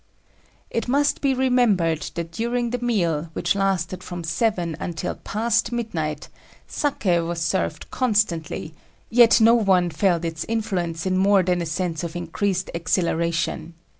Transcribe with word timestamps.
It 0.71 0.87
must 0.87 1.21
be 1.21 1.35
remembered 1.35 2.09
that 2.15 2.31
during 2.31 2.71
the 2.71 2.83
meal, 2.83 3.29
which 3.33 3.53
lasted 3.53 4.03
from 4.03 4.23
seven 4.23 4.75
until 4.79 5.13
past 5.13 5.71
midnight, 5.71 6.27
saki 6.65 7.19
was 7.19 7.39
served 7.39 7.91
constantly 7.91 8.73
yet 9.11 9.39
no 9.39 9.53
one 9.53 9.91
felt 9.91 10.25
its 10.25 10.43
influence 10.45 11.05
in 11.05 11.19
more 11.19 11.43
than 11.43 11.61
a 11.61 11.67
sense 11.67 12.03
of 12.03 12.15
increased 12.15 12.71
exhilaration. 12.73 13.75